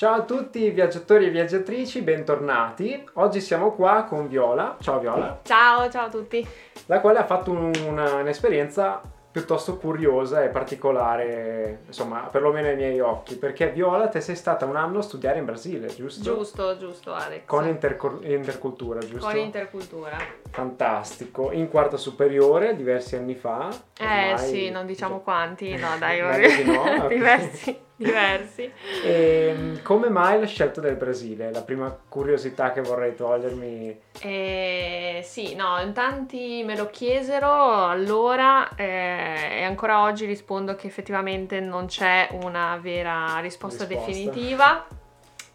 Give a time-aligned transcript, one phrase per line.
[0.00, 3.04] Ciao a tutti viaggiatori e viaggiatrici, bentornati.
[3.16, 4.78] Oggi siamo qua con Viola.
[4.80, 5.40] Ciao Viola.
[5.42, 6.46] Ciao, ciao a tutti.
[6.86, 12.98] La quale ha fatto un- una- un'esperienza piuttosto curiosa e particolare, insomma, perlomeno ai miei
[13.00, 16.22] occhi, perché Viola, te sei stata un anno a studiare in Brasile, giusto?
[16.22, 17.42] Giusto, giusto Alex.
[17.44, 19.26] Con intercor- intercultura, giusto?
[19.26, 20.16] Con intercultura.
[20.50, 21.52] Fantastico.
[21.52, 23.68] In quarta superiore, diversi anni fa.
[24.00, 26.22] Eh sì, non diciamo quanti, no dai,
[26.64, 28.70] di no, diversi, diversi.
[29.04, 31.52] E come mai la scelta del Brasile?
[31.52, 34.00] La prima curiosità che vorrei togliermi.
[34.22, 40.86] Eh, sì, no, in tanti me lo chiesero allora eh, e ancora oggi rispondo che
[40.86, 44.10] effettivamente non c'è una vera risposta, Risposta.
[44.10, 44.86] definitiva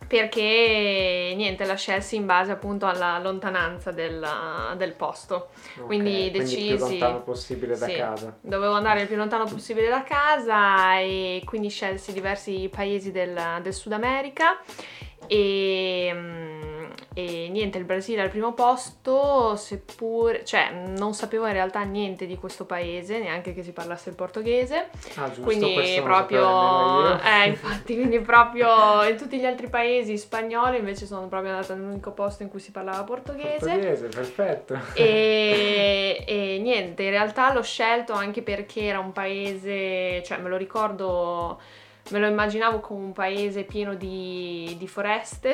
[0.08, 4.24] perché niente, la scelsi in base appunto alla lontananza del,
[4.78, 5.50] del posto.
[5.80, 7.96] Ok, Quindi il più decisi- lontano possibile da Sì.
[7.96, 8.38] casa.
[8.40, 13.74] Dovevo andare il più lontano possibile da casa e quindi scelsi diversi paesi del, del
[13.74, 14.60] Sud America
[15.28, 16.65] e, mm,
[17.18, 22.36] e niente, il Brasile al primo posto, seppur, cioè non sapevo in realtà niente di
[22.36, 28.20] questo paese, neanche che si parlasse il portoghese, Ah, giusto, quindi proprio, eh infatti, quindi
[28.20, 32.60] proprio in tutti gli altri paesi spagnoli invece sono proprio andata nell'unico posto in cui
[32.60, 33.60] si parlava portoghese.
[33.60, 34.78] Portoghese, perfetto.
[34.94, 40.58] E, e niente, in realtà l'ho scelto anche perché era un paese, cioè me lo
[40.58, 41.62] ricordo,
[42.12, 45.54] me lo immaginavo come un paese pieno di, di foreste,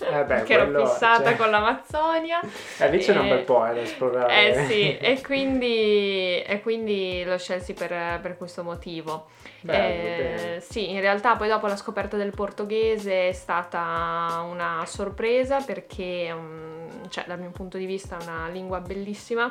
[0.00, 2.40] Eh beh, ero quello, fissata cioè- con l'Amazzonia.
[2.78, 4.48] Eh, lì ce n'è un E- bel po' eh, da esplorare.
[4.48, 9.28] Eh sì, e quindi, e quindi lo scelsi per, per questo motivo.
[9.60, 15.60] Bello, Eh, sì, in realtà poi dopo la scoperta del portoghese è stata una sorpresa
[15.60, 19.48] perché, mm, cioè, dal mio punto di vista è una lingua bellissima.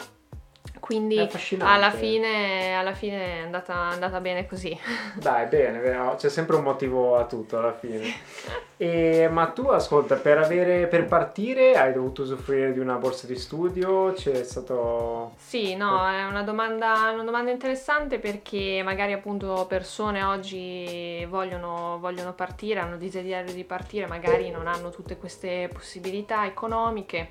[0.80, 1.17] Quindi
[1.59, 4.78] alla fine, alla fine è andata, andata bene così.
[5.16, 8.12] Dai, bene, vero, c'è sempre un motivo a tutto alla fine.
[8.78, 13.38] E, ma tu, ascolta, per, avere, per partire hai dovuto usufruire di una borsa di
[13.38, 14.12] studio?
[14.14, 15.34] C'è stato...
[15.38, 22.34] Sì, no, è una domanda, una domanda interessante perché magari appunto persone oggi vogliono, vogliono
[22.34, 27.30] partire, hanno desiderio di partire, magari non hanno tutte queste possibilità economiche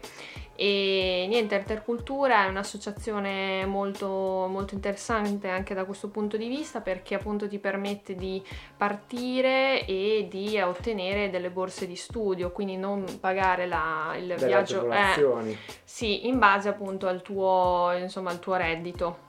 [0.62, 7.14] e niente, Intercultura è un'associazione molto, molto interessante anche da questo punto di vista perché
[7.14, 8.42] appunto ti permette di
[8.76, 14.92] partire e di ottenere delle borse di studio, quindi non pagare la- il delle viaggio.
[14.92, 19.28] eh, sì, in base appunto al tuo, insomma, al tuo reddito.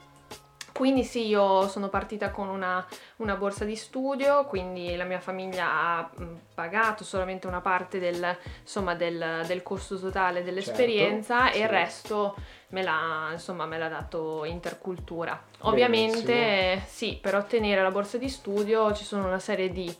[0.74, 2.86] Quindi sì, io sono partita con una,
[3.18, 6.09] una borsa di studio, quindi la mia famiglia ha
[6.54, 11.72] pagato solamente una parte del, insomma, del, del costo totale dell'esperienza Certo, e il sì.
[11.72, 12.36] resto
[12.70, 15.32] me l'ha, insomma, me l'ha dato Intercultura.
[15.34, 15.70] Benissimo.
[15.70, 19.94] Ovviamente sì, per ottenere la borsa di studio ci sono una serie di...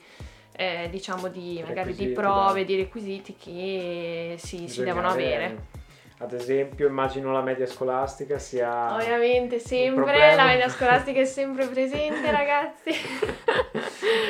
[0.54, 2.66] eh, diciamo di magari di prove, dai.
[2.66, 5.80] di requisiti che sì, si devono avere.
[6.22, 8.94] Ad esempio, immagino la media scolastica sia...
[8.94, 12.92] Ovviamente sempre, la media scolastica è sempre presente ragazzi.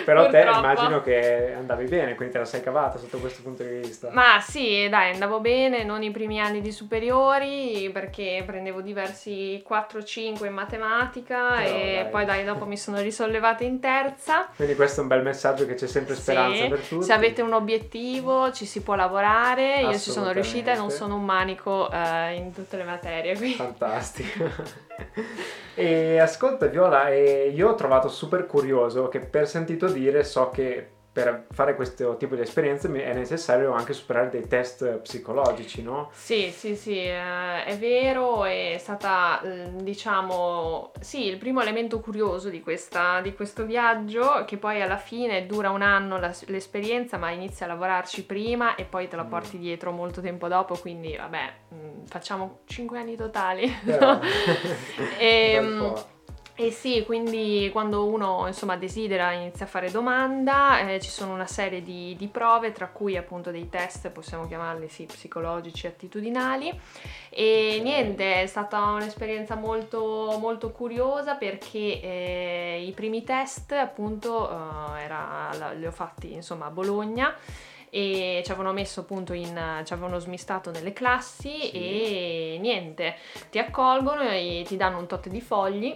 [0.05, 0.57] Però te Purtroppo.
[0.59, 4.09] immagino che andavi bene, quindi te la sei cavata sotto questo punto di vista.
[4.11, 10.45] Ma sì, dai, andavo bene, non i primi anni di superiori perché prendevo diversi 4-5
[10.45, 12.09] in matematica Però, e dai.
[12.09, 14.47] poi dai, dopo mi sono risollevata in terza.
[14.55, 17.03] Quindi questo è un bel messaggio che c'è sempre speranza Sì, per tutti.
[17.03, 21.15] Se avete un obiettivo ci si può lavorare, io ci sono riuscita e non sono
[21.15, 23.35] un manico eh, in tutte le materie.
[23.37, 24.49] quindi- Fantastico.
[25.75, 30.89] e ascolta Viola, eh, io ho trovato super curioso che per sentito dire so che
[31.13, 36.09] per fare questo tipo di esperienze è necessario anche superare dei test psicologici, no?
[36.13, 42.47] Sì, sì, sì, eh, è vero, è stata, eh, diciamo, sì, il primo elemento curioso
[42.49, 47.29] di, questa- di questo viaggio, che poi alla fine dura un anno la- l'esperienza, ma
[47.31, 49.29] inizi a lavorarci prima e poi te la Mm.
[49.29, 53.69] porti dietro molto tempo dopo, quindi vabbè, mm, facciamo 5 anni totali.
[53.83, 54.19] Però-
[55.19, 56.05] Ehm, bel po'.
[56.63, 61.47] E sì, quindi quando uno insomma desidera inizia a fare domanda, eh, ci sono una
[61.47, 66.69] serie di, di prove, tra cui appunto dei test, possiamo chiamarli sì, psicologici, attitudinali.
[67.31, 67.83] E Ok.
[67.83, 75.71] niente, è stata un'esperienza molto, molto curiosa perché eh, i primi test appunto eh, era-
[75.75, 77.35] li ho fatti insomma a Bologna
[77.89, 81.71] e ci avevano messo appunto in ci avevano smistato nelle classi Sì.
[81.71, 83.15] e niente
[83.49, 85.93] ti accolgono e ti danno un tot di fogli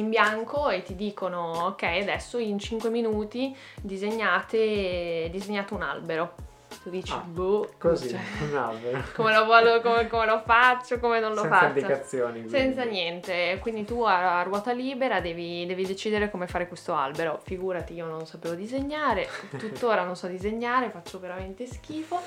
[0.00, 6.34] in bianco e ti dicono ok adesso in 5 minuti disegnate disegnate un albero
[6.82, 8.18] tu dici, Ah, boh, Così, cioè,
[8.50, 9.02] un albero.
[9.16, 11.66] come, lo vuolo- come- come lo faccio, come non lo Senza faccio.
[11.78, 12.32] indicazioni.
[12.32, 12.48] quindi.
[12.50, 17.40] Senza niente, quindi tu a, a ruota libera devi, devi decidere come fare questo albero.
[17.42, 19.26] Figurati, io non sapevo disegnare,
[19.58, 22.20] tuttora non so disegnare, faccio veramente schifo.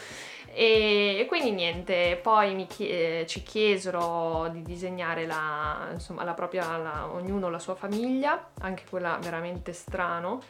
[0.53, 7.49] E, quindi niente, poi chie- ci chiesero di disegnare la, insomma, la propria, la- ognuno
[7.49, 10.41] la sua famiglia, anche quella veramente strano.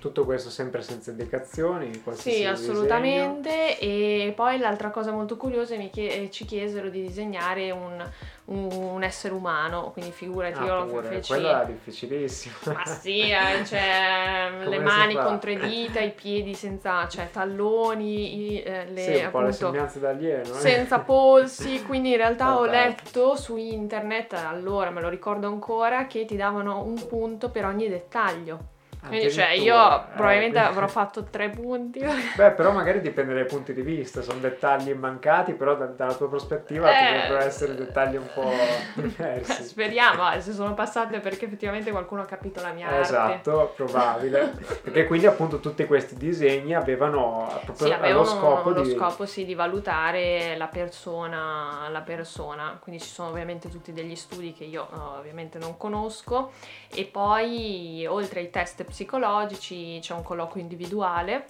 [0.00, 2.02] Tutto questo sempre senza indicazioni.
[2.02, 2.50] qualsiasi Sì, disegno.
[2.72, 3.78] assolutamente.
[3.78, 8.04] E poi l'altra cosa molto curiosa è che mi chie- ci chiesero di disegnare un,
[8.46, 11.32] un- essere umano, quindi figurati, Ah, io lo feci.
[11.32, 12.54] Quello è difficilissimo.
[12.66, 15.22] Ma sì, eh, cioè le mani fa?
[15.22, 19.44] con tre dita, i piedi senza, cioè talloni, i- eh, le, sì, un po' le
[19.46, 20.50] appunto, sembianze d'alieno.
[20.50, 20.58] eh.
[20.58, 26.24] senza polsi, quindi in realtà ho letto su internet, allora me lo ricordo ancora, che
[26.24, 28.74] ti davano un punto per ogni dettaglio.
[29.06, 32.00] Quindi cioè io eh, probabilmente quindi- avrò fatto tre punti.
[32.36, 36.28] Beh, però magari dipende dai punti di vista, sono dettagli mancati, però da- dalla tua
[36.28, 37.12] prospettiva Eh.
[37.14, 38.50] potrebbero essere dettagli un po'
[38.94, 39.64] diversi.
[39.64, 43.00] Speriamo, eh, se sono passate perché effettivamente qualcuno ha capito la mia arte.
[43.00, 44.52] Esatto, probabile.
[44.86, 48.90] Perché quindi appunto tutti questi disegni avevano proprio Sì, lo avevano scopo lo di...
[48.90, 54.52] scopo sì, di valutare la persona, la persona, quindi ci sono ovviamente tutti degli studi
[54.52, 56.52] che io eh, ovviamente non conosco
[56.92, 61.44] e poi oltre ai test psicologici c'è un colloquio individuale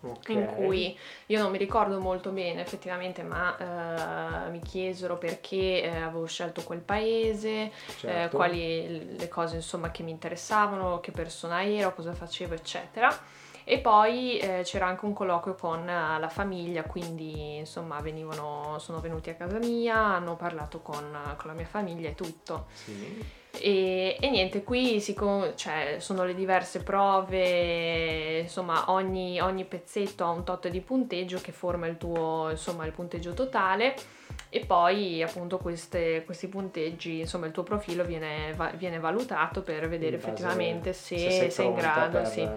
[0.00, 0.28] Ok.
[0.28, 0.96] in cui
[1.26, 6.62] io non mi ricordo molto bene effettivamente ma eh, mi chiesero perché eh, avevo scelto
[6.62, 8.36] quel paese, eh, Certo.
[8.36, 13.12] quali le cose insomma che mi interessavano, che persona ero, cosa facevo, eccetera.
[13.64, 19.00] E poi eh, c'era anche un colloquio con eh, la famiglia, quindi insomma venivano, sono
[19.00, 22.66] venuti a casa mia, hanno parlato con, con la mia famiglia e tutto.
[22.72, 23.37] Sì.
[23.60, 30.24] E, e niente, qui si con- cioè, sono le diverse prove, insomma ogni, ogni pezzetto
[30.24, 33.94] ha un tot di punteggio che forma il tuo, insomma, il punteggio totale
[34.50, 39.88] e poi appunto queste- questi punteggi, insomma il tuo profilo viene, va- viene valutato per
[39.88, 42.48] vedere effettivamente se, sei sei in grado, per- sì.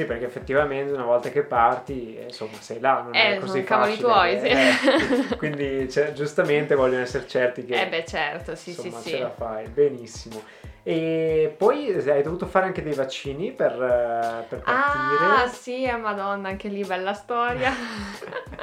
[0.00, 3.98] Sì, perché effettivamente una volta che parti, insomma, sei là, non Eh, è così cavoli
[3.98, 4.70] tuoi, eh.
[5.36, 9.22] Quindi cioè, giustamente vogliono essere certi che Eh beh certo, sì insomma, sì ce sì.
[9.22, 9.66] la fai.
[9.68, 10.42] Benissimo.
[10.82, 15.42] E poi eh, hai dovuto fare anche dei vaccini per, eh, per partire.
[15.42, 17.70] Ah sì, eh, madonna, anche lì bella storia.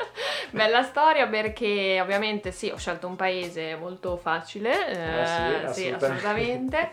[0.52, 5.26] bella storia perché ovviamente sì, ho scelto un paese molto facile, Eh eh,
[5.74, 6.06] sì, sì, assolutamente.
[6.06, 6.92] assolutamente.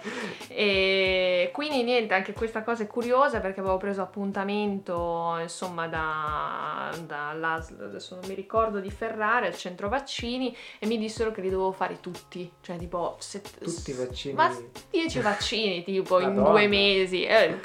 [0.49, 7.83] E quindi niente, anche questa cosa è curiosa perché avevo preso appuntamento insomma da, dall'ASL,
[7.85, 11.73] adesso non mi ricordo, di Ferrari al centro vaccini e mi dissero che li dovevo
[11.73, 13.17] fare tutti, cioè tipo...
[13.19, 14.35] set- Tutti i vaccini.
[14.35, 14.51] Ma
[14.91, 17.25] 10 vaccini tipo in due mesi.
[17.25, 17.59] E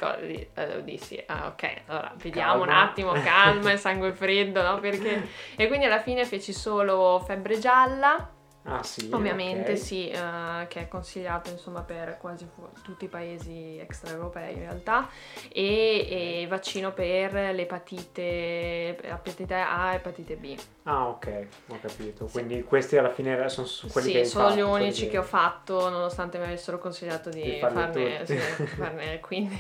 [0.53, 2.81] eh, dissi, ah, ok, allora vediamo un Calma.
[2.81, 4.79] attimo, calma, sangue freddo, no?
[4.79, 5.27] Perché...
[5.55, 8.29] E quindi alla fine feci solo febbre gialla,
[8.71, 9.09] Ah sì.
[9.11, 9.77] ovviamente ok.
[9.77, 15.07] sì, eh, che è consigliato insomma per quasi fu- tutti i paesi extraeuropei in realtà,
[15.51, 20.55] e, e vaccino per l'epatite, epatite A e epatite B.
[20.83, 22.25] Ah ok, ho capito.
[22.25, 25.89] Quindi questi alla fine sono quelli che Sì, sono fatto, gli unici che ho fatto,
[25.89, 29.57] nonostante mi avessero consigliato di, Di farne, sì, farne 15.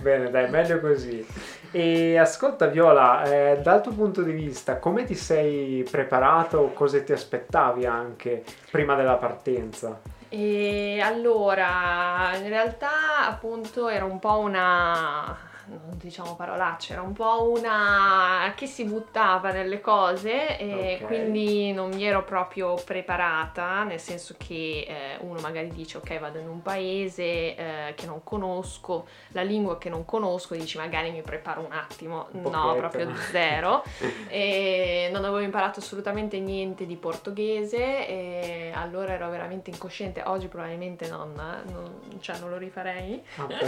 [0.00, 1.24] Bene, dai, meglio così.
[1.70, 7.02] E ascolta Viola, eh, dal tuo punto di vista, come ti sei preparato o cosa
[7.02, 8.21] ti aspettavi anche
[8.70, 10.00] prima della partenza?
[10.28, 17.50] E allora, in realtà appunto era un po' una non diciamo parolacce, era un po'
[17.50, 21.06] una che si buttava nelle cose e Ok.
[21.06, 26.38] quindi non mi ero proprio preparata, nel senso che eh, uno magari dice ok vado
[26.38, 27.22] in un paese
[27.56, 32.28] eh, che non conosco, la lingua che non conosco, dici magari mi preparo un attimo,
[32.32, 33.82] Un no proprio zero
[34.28, 41.08] e non avevo imparato assolutamente niente di portoghese e allora ero veramente incosciente, oggi probabilmente
[41.08, 43.22] non, non- cioè non lo rifarei.
[43.38, 43.62] Ok.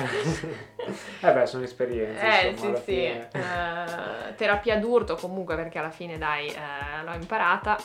[1.22, 1.93] eh beh, sono esperienze.
[2.00, 3.04] Eh insomma, sì sì.
[3.04, 7.76] Eh, terapia d'urto comunque perché alla fine dai eh, l'ho imparata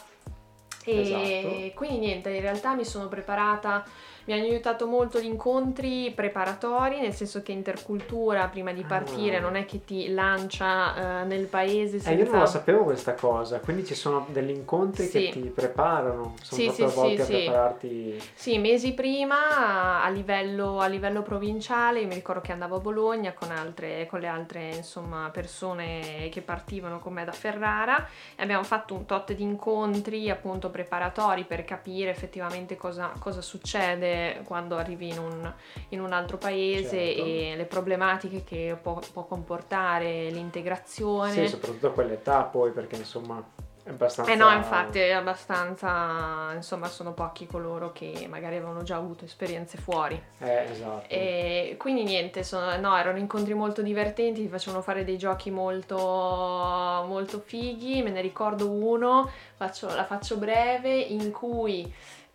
[0.86, 1.72] e Esatto.
[1.76, 3.86] quindi niente, in realtà mi sono preparata,
[4.30, 9.40] mi hanno aiutato molto gli incontri preparatori, nel senso che intercultura prima di partire Ah.
[9.40, 12.24] non è che ti lancia eh, nel paese Eh, senza...
[12.24, 15.12] io non lo sapevo questa cosa, quindi ci sono degli incontri Sì.
[15.24, 18.24] che ti preparano, sono Sì, proprio sì, volti a prepararti.
[18.36, 23.34] Sì, mesi prima a livello, a livello provinciale, io mi ricordo che andavo a Bologna
[23.34, 28.64] con, altre, con le altre insomma, persone che partivano con me da Ferrara e abbiamo
[28.64, 34.78] fatto un tot di incontri appunto preparatori per capire effettivamente cosa, cosa succede difficile quando
[34.78, 35.54] arrivi in un,
[35.90, 37.26] in un altro paese Certo.
[37.26, 41.32] e le problematiche che può, può comportare l'integrazione.
[41.32, 43.44] Sì, soprattutto a quell'età poi, perché insomma
[43.84, 44.32] è abbastanza...
[44.32, 49.78] Eh no, infatti è abbastanza, insomma, sono pochi coloro che magari avevano già avuto esperienze
[49.78, 50.22] fuori.
[50.40, 51.08] Eh, esatto.
[51.08, 55.98] E quindi niente, sono- no, erano incontri molto divertenti, ti facevano fare dei giochi molto,
[55.98, 61.92] molto fighi, me ne ricordo uno, faccio- la faccio breve, in cui,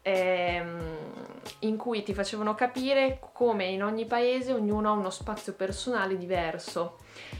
[0.06, 0.96] ehm,
[1.61, 6.99] in cui ti facevano capire come in ogni paese ognuno ha uno spazio personale diverso.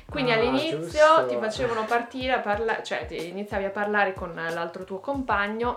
[0.09, 1.27] Quindi Ah, all'inizio giusto.
[1.27, 5.77] ti facevano partire a parlare, cioè ti iniziavi a parlare con l'altro tuo compagno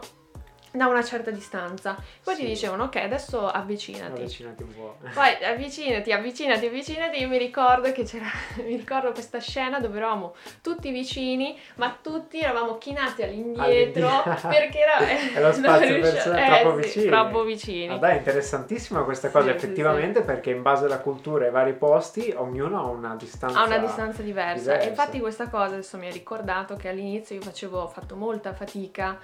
[0.78, 1.96] da una certa distanza.
[2.24, 2.48] Poi ti Sì.
[2.48, 4.22] dicevano ok, adesso avvicinati.
[4.22, 4.98] Avvicinati un po'.
[5.14, 7.20] Poi avvicinati, avvicinati, avvicinati.
[7.22, 8.28] Io mi ricordo che c'era,
[8.64, 13.64] mi ricordo questa scena dove eravamo tutti vicini, ma tutti eravamo chinati all'indietro
[14.08, 14.38] All'indietro.
[14.50, 17.06] perché era, È lo spazio riusci- personale eh, troppo sì, vicini.
[17.08, 17.94] Troppo vicini.
[17.94, 21.54] Ah, dai, è interessantissima questa cosa, sì, effettivamente, perché in base alla cultura e ai
[21.54, 23.60] vari posti, ognuno ha una distanza.
[23.60, 24.60] Ha una distanza diversa.
[24.60, 24.86] diversa.
[24.86, 28.54] E infatti questa cosa adesso mi ha ricordato che all'inizio io facevo, ho fatto molta
[28.54, 29.18] fatica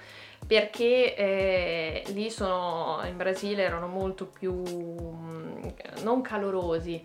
[0.46, 5.62] perché eh, lì sono, in Brasile erano molto più, mm,
[6.02, 7.04] non calorosi,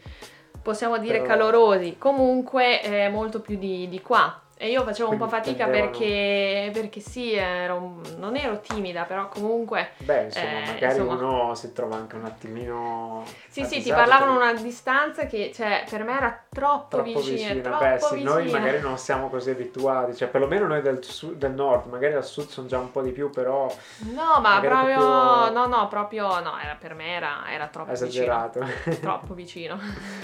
[0.62, 4.42] possiamo dire Però- calorosi, comunque eh, molto più di, di qua.
[4.62, 9.04] E io facevo un po' Quindi fatica tendevano- perché, perché sì, ero- non ero timida,
[9.04, 11.14] però comunque Beh, insomma, Eh, magari insomma.
[11.14, 13.24] uno si trova anche un attimino.
[13.48, 17.54] Sì, sì, ti parlavano perché una distanza che, cioè, per me era troppo, Troppo vicina,
[17.54, 18.60] vicina, troppo beh sì, noi vicina.
[18.60, 22.50] magari non siamo così abituati, cioè perlomeno noi del, su- del nord, magari al sud
[22.50, 23.74] sono già un po' di più, però
[24.14, 28.60] No, ma proprio, proprio- no, no, proprio, no, era, per me era, era troppo esagerato.
[28.60, 29.80] vicino, troppo vicino.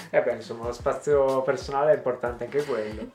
[0.10, 3.12] E beh, insomma, lo spazio personale è importante anche quello.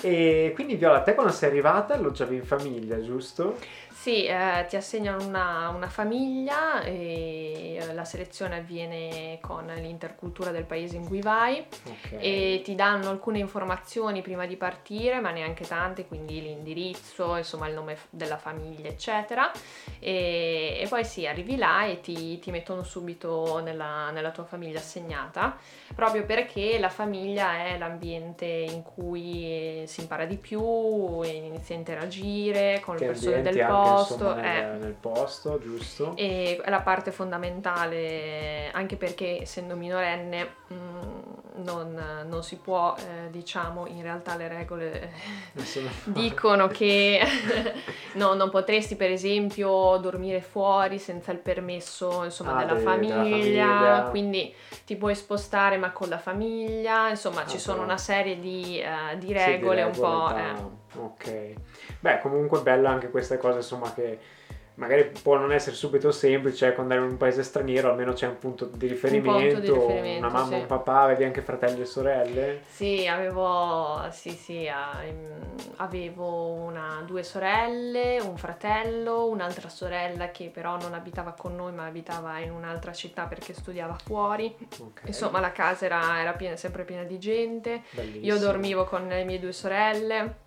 [0.00, 3.56] E quindi Viola, te quando sei arrivata alloggiavi in famiglia, giusto?
[4.04, 10.64] Sì, eh, ti assegnano una, una famiglia e eh, la selezione avviene con l'intercultura del
[10.64, 12.16] paese in cui vai Ok.
[12.18, 17.72] e ti danno alcune informazioni prima di partire, ma neanche tante, quindi l'indirizzo, insomma il
[17.74, 19.50] nome della famiglia, eccetera.
[19.98, 24.80] E, e poi sì, arrivi là e ti, ti mettono subito nella, nella tua famiglia
[24.80, 25.56] assegnata,
[25.94, 31.76] proprio perché la famiglia è l'ambiente in cui si impara di più, e inizi a
[31.76, 34.14] interagire con Che le persone del anche, posto.
[34.14, 34.62] insomma, eh.
[34.62, 36.16] nel, nel posto, giusto?
[36.16, 41.13] E è la parte fondamentale, anche perché essendo minorenne mm,
[41.56, 45.12] non, non si può, eh, diciamo, in realtà le regole
[45.52, 47.20] Insomma, dicono che
[48.14, 52.90] no, non potresti per esempio dormire fuori senza il permesso insomma, Ah, della, de- della
[52.90, 54.02] famiglia, famiglia.
[54.10, 57.88] quindi ti puoi spostare ma con la famiglia, insomma Ah, ci sono però.
[57.88, 60.26] una serie di, eh, di Sì, di regole un po'...
[60.26, 60.54] regole, eh.
[60.54, 61.52] da- Ok.
[62.00, 64.18] Beh, comunque bella anche questa cosa, insomma, che
[64.76, 68.38] magari può non essere subito semplice, ecco, andare in un paese straniero, almeno c'è un
[68.38, 70.54] punto di riferimento, riferimento, una mamma, sì.
[70.54, 72.62] un papà, avevi anche fratelli e sorelle?
[72.68, 74.68] Sì, avevo, sì, sì,
[75.76, 81.86] avevo una, due sorelle, un fratello, un'altra sorella che però non abitava con noi ma
[81.86, 84.54] abitava in un'altra città perché studiava fuori.
[84.80, 85.02] Ok.
[85.06, 87.82] Insomma la casa era, era piena- sempre piena di gente.
[87.90, 88.24] Bellissimo.
[88.24, 90.42] Io dormivo con le mie due sorelle.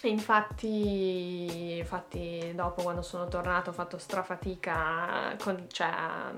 [0.00, 6.32] E infatti, infatti dopo quando sono tornata ho fatto strafatica con, cioè, a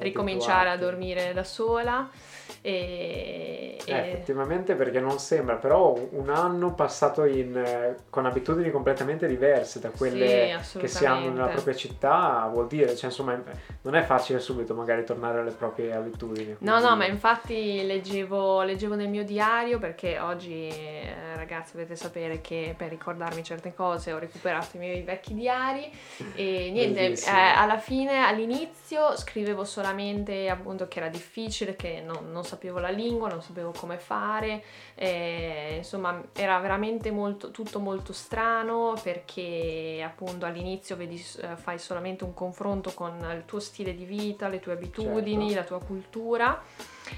[0.00, 2.10] ricominciare a dormire da sola
[2.60, 8.70] e, Eh, e- effettivamente perché non sembra, però un anno passato in, eh, con abitudini
[8.70, 13.40] completamente diverse da quelle Sì, che si hanno nella propria città, vuol dire, cioè insomma
[13.82, 16.56] non è facile subito magari tornare alle proprie abitudini.
[16.60, 22.40] No, no, ma infatti leggevo, leggevo nel mio diario perché oggi, eh, ragazzi, dovete sapere
[22.40, 25.90] che per ricordarmi certe cose ho recuperato i miei vecchi diari
[26.34, 32.44] e niente, eh, alla fine, all'inizio scrivevo solamente appunto che era difficile, che non, non
[32.44, 34.62] sapevo la lingua, non sapevo come fare,
[34.94, 42.24] eh, insomma era veramente molto, tutto molto strano perché appunto all'inizio vedi, eh, fai solamente
[42.24, 45.72] un confronto con il tuo stile di vita, le tue abitudini, Certo.
[45.74, 46.62] la tua cultura.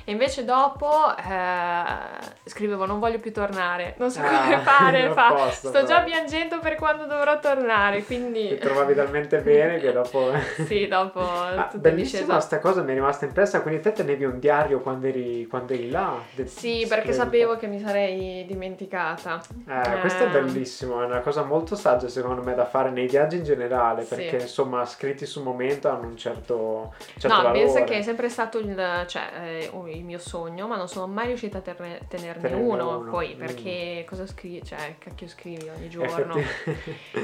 [0.05, 5.13] E invece dopo eh, scrivevo non voglio più tornare, non so Ah, come fare, a
[5.13, 6.05] fa, posto, sto già però.
[6.07, 10.31] piangendo per quando dovrò tornare, quindi Ti trovavi talmente bene che dopo...
[10.67, 12.41] sì, dopo Ah, bellissima disceso.
[12.41, 15.91] sta cosa, mi è rimasta impressa, quindi te tenevi un diario quando eri, quando eri
[15.91, 16.15] là?
[16.35, 19.41] De- Sì, perché sapevo che mi sarei dimenticata.
[19.69, 20.33] Eh, questo è Ehm.
[20.33, 24.15] bellissimo, è una cosa molto saggia secondo me da fare nei viaggi in generale, Sì.
[24.15, 27.59] perché insomma scritti sul momento hanno un certo, certo no, valore.
[27.65, 31.27] pensa che è sempre stato il, cioè, eh, il mio sogno, ma non sono mai
[31.27, 33.39] riuscita a terne- tenerne, Tenerne uno, uno, poi mm.
[33.39, 34.65] perché cosa scrivi?
[34.65, 36.35] Cioè, cacchio scrivi ogni giorno.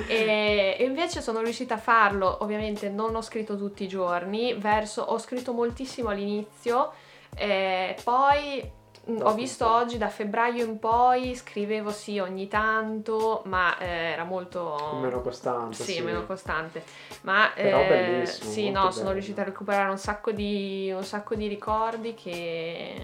[0.06, 5.02] E, e invece sono riuscita a farlo, ovviamente non ho scritto tutti i giorni, verso,
[5.02, 6.92] ho scritto moltissimo all'inizio,
[7.37, 13.87] eh, poi ho visto oggi da febbraio in poi, scrivevo sì ogni tanto, ma eh,
[13.87, 14.99] era molto...
[15.00, 15.84] Meno costanza.
[15.84, 16.02] Sì, sì.
[16.02, 16.82] meno costante.
[17.23, 19.12] Ma Però eh, bellissimo, sì, no, sono bello.
[19.12, 22.96] riuscita a recuperare un sacco di, un sacco di ricordi che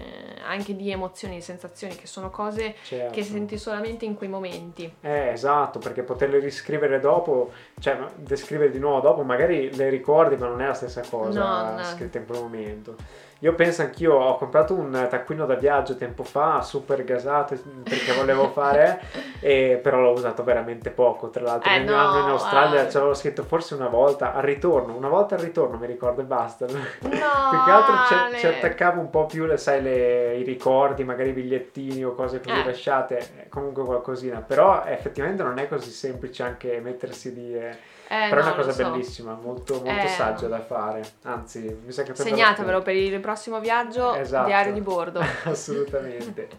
[0.43, 3.13] anche di emozioni, di sensazioni, che sono cose Certo.
[3.13, 4.91] che senti solamente in quei momenti.
[5.01, 10.47] Eh, esatto, perché poterle riscrivere dopo, cioè descrivere di nuovo dopo, magari le ricordi, ma
[10.47, 11.83] non è la stessa cosa No, no.
[11.83, 12.95] scritta in quel momento.
[13.43, 18.49] Io penso anch'io, ho comprato un taccuino da viaggio tempo fa, super gasato perché volevo
[18.49, 19.01] fare,
[19.41, 21.31] e però l'ho usato veramente poco.
[21.31, 24.33] Tra l'altro, Eh, nel mio no, anno in Australia ci avevo scritto forse una volta
[24.35, 26.67] al ritorno, una volta al ritorno mi ricordo e basta.
[26.67, 27.95] No, Più che altro
[28.31, 32.13] ci, ci attaccavo un po' più, le, sai, le- i ricordi, magari i bigliettini o
[32.13, 32.63] cose così Eh.
[32.65, 34.41] lasciate, comunque qualcosina.
[34.45, 37.55] Però effettivamente non è così semplice anche mettersi lì.
[37.57, 37.75] eh.
[38.11, 38.89] Eh, Però è no, una cosa so.
[38.89, 41.01] bellissima, molto, molto Eh, saggia da fare.
[41.23, 44.47] Anzi, mi sa che prenderò Segnatevelo per il prossimo viaggio, Esatto.
[44.47, 45.21] diario di bordo.
[45.45, 46.49] Assolutamente.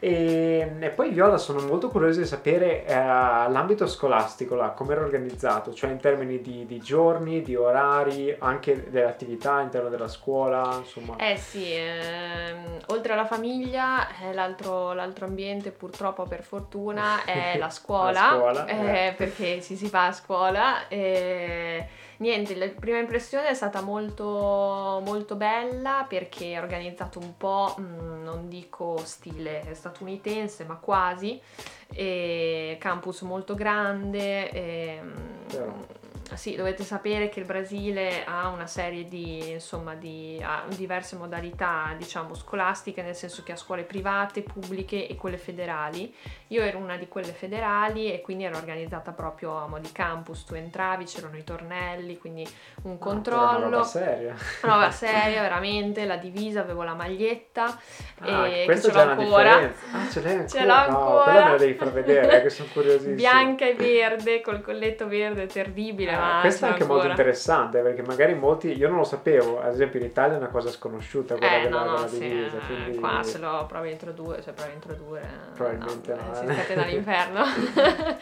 [0.00, 5.02] E, e poi Viola sono molto curioso di sapere eh, l'ambito scolastico là, come era
[5.02, 10.74] organizzato, cioè in termini di, di giorni, di orari, anche delle attività all'interno della scuola,
[10.78, 11.16] insomma.
[11.16, 17.68] Eh sì, ehm, oltre alla famiglia, eh, l'altro, l'altro ambiente purtroppo per fortuna è la
[17.68, 19.12] scuola, La scuola, eh, eh.
[19.12, 20.76] perché ci si va a scuola.
[20.88, 21.86] E
[22.18, 28.22] niente, la prima impressione è stata molto, molto bella perché è organizzato un po', mm,
[28.22, 31.40] non dico stile statunitense, ma quasi,
[31.92, 34.50] e campus molto grande.
[34.50, 35.12] ehm,
[35.48, 35.74] Però.
[36.36, 40.42] Sì, dovete sapere che il Brasile ha una serie di, insomma, di
[40.76, 46.14] diverse modalità, diciamo, scolastiche, nel senso che ha scuole private, pubbliche e quelle federali.
[46.48, 50.44] Io ero una di quelle federali e quindi era organizzata proprio a mo' di campus,
[50.44, 52.46] tu entravi, c'erano i tornelli, quindi
[52.82, 53.56] un Ah, controllo.
[53.66, 54.34] una roba seria.
[54.62, 57.78] Una roba seria, veramente, la divisa, avevo la maglietta
[58.20, 59.42] Ah, e che questa ce l'ho ancora.
[59.56, 59.86] differenza.
[59.92, 60.48] Ah, ce l'hai ancora?
[60.48, 61.14] Ce l'ho ancora.
[61.16, 63.14] No, quella me la devi far vedere, che sono curiosissimo.
[63.14, 66.98] Bianca e verde, col colletto verde, terribile, ma questo ce è anche ancora.
[67.00, 70.48] molto interessante perché magari molti, io non lo sapevo, ad esempio in Italia è una
[70.48, 73.64] cosa sconosciuta quella Eh, della, no, no, della sì, divisa, eh, quindi qua se lo
[73.66, 76.54] provi a introdurre, cioè provi a introdurre, Probabilmente no, no, eh, si eh.
[76.54, 77.44] scatena l'inferno.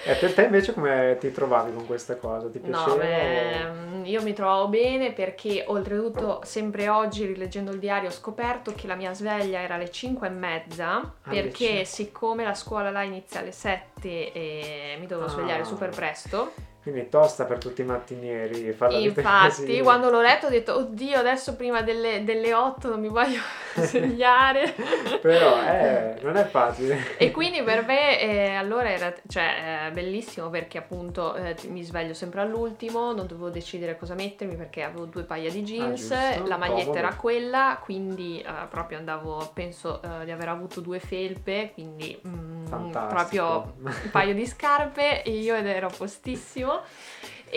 [0.04, 2.48] E per te invece come ti trovavi con questa cosa?
[2.48, 2.86] Ti piaceva?
[2.86, 8.12] No, o- beh, io mi trovavo bene perché oltretutto sempre oggi rileggendo il diario ho
[8.12, 12.90] scoperto che la mia sveglia era alle 5 e mezza alle perché siccome la scuola
[12.90, 15.30] là inizia alle 7 e mi dovevo Ah.
[15.30, 16.52] svegliare super presto
[16.86, 18.72] Quindi tosta per tutti i mattinieri
[19.02, 23.40] Infatti, quando l'ho letto ho detto, oddio, adesso prima delle, delle 8 non mi voglio
[23.84, 24.74] svegliare.
[25.20, 27.16] Però eh, non è facile.
[27.18, 32.14] e quindi per me eh, allora era cioè, eh, bellissimo perché appunto eh, mi sveglio
[32.14, 36.48] sempre all'ultimo, non dovevo decidere cosa mettermi perché avevo due paia di jeans, Ah, giusto,
[36.48, 36.98] la maglietta comodo.
[36.98, 42.90] era quella, quindi eh, proprio andavo, penso eh, di aver avuto due felpe, quindi mm,
[42.90, 46.80] proprio un paio di scarpe e io ed ero postissimo.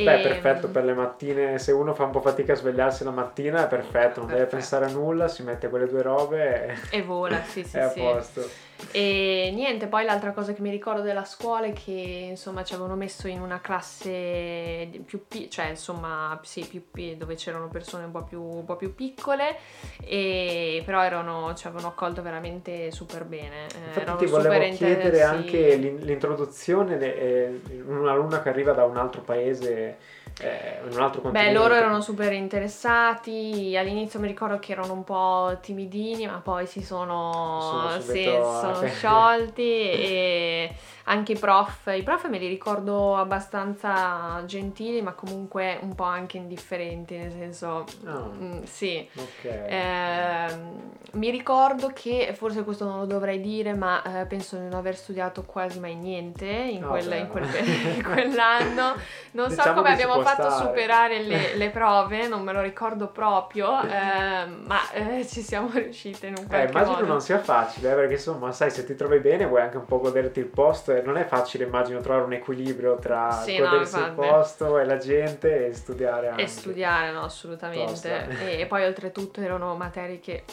[0.04, 3.12] Beh, E- perfetto per le mattine, se uno fa un po' fatica a svegliarsi la
[3.12, 4.56] mattina è perfetto, non deve Perfetto.
[4.56, 7.90] pensare a nulla, si mette quelle due robe e E vola, sì, sì, è a
[7.90, 8.00] sì.
[8.00, 8.48] posto.
[8.92, 12.96] E niente, poi l'altra cosa che mi ricordo della scuola è che insomma ci avevano
[12.96, 18.12] messo in una classe più piccola, cioè insomma sì, più pi- dove c'erano persone un
[18.12, 19.58] po' più, un po' più piccole,
[20.02, 23.66] e però erano, ci avevano accolto veramente super bene.
[23.68, 27.14] Eh, Infatti erano ti volevo chiedere anche l'in- l'introduzione, de-
[27.46, 29.98] eh, un'alunna che arriva da un altro paese,
[30.42, 31.54] eh, in un altro Beh, continente.
[31.54, 36.82] loro erano super interessati, all'inizio mi ricordo che erano un po' timidini, ma poi si
[36.84, 39.62] sono, Sono sì, sono sciolti
[39.92, 40.74] e
[41.06, 46.38] anche i prof, i prof me li ricordo abbastanza gentili, ma comunque un po' anche
[46.38, 49.08] indifferenti, nel senso, Ah, mm, sì.
[49.16, 49.46] ok.
[49.68, 54.74] Ehm, mi ricordo che, forse questo non lo dovrei dire, ma eh, penso di non
[54.76, 58.96] aver studiato quasi mai niente in, No, quel- beh, in quel- in quell'anno.
[59.32, 60.66] Non so Diciamo come che ci abbiamo fatto stare.
[60.68, 66.28] superare le, le prove, non me lo ricordo proprio, ehm, ma eh, ci siamo riuscite
[66.28, 67.06] in un Eh, qualche immagino modo.
[67.06, 70.00] non sia facile, eh, perché insomma, sai, se ti trovi bene vuoi anche un po'
[70.00, 73.96] goderti il posto e non è facile, immagino, trovare un equilibrio tra Sì, no, godersi
[74.00, 74.28] il infatti.
[74.28, 76.42] posto e la gente e studiare anche.
[76.44, 78.28] E studiare, no, assolutamente.
[78.40, 80.44] E, e poi oltretutto erano materie che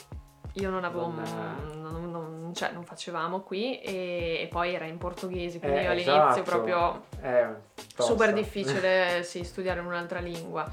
[0.56, 4.96] io non avevo, Non non, non- cioè non facevamo qui e, e poi era in
[4.98, 6.42] portoghese, quindi Eh, io all'inizio esatto.
[6.42, 7.46] proprio Eh,
[7.98, 10.70] super difficile sì, studiare un'altra lingua.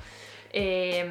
[0.55, 1.09] E,